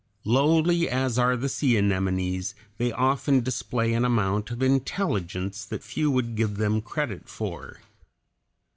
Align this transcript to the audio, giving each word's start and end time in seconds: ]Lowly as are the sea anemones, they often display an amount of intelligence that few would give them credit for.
]Lowly 0.25 0.89
as 0.89 1.19
are 1.19 1.37
the 1.37 1.47
sea 1.47 1.77
anemones, 1.77 2.55
they 2.79 2.91
often 2.91 3.41
display 3.41 3.93
an 3.93 4.03
amount 4.03 4.49
of 4.49 4.63
intelligence 4.63 5.63
that 5.65 5.83
few 5.83 6.09
would 6.09 6.33
give 6.35 6.57
them 6.57 6.81
credit 6.81 7.29
for. 7.29 7.77